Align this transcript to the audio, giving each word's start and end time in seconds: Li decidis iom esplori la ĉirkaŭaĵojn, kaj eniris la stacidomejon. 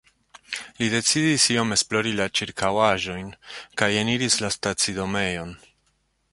Li 0.77 0.87
decidis 0.93 1.45
iom 1.55 1.75
esplori 1.75 2.15
la 2.21 2.27
ĉirkaŭaĵojn, 2.41 3.29
kaj 3.83 3.93
eniris 4.01 4.41
la 4.45 4.53
stacidomejon. 4.59 5.57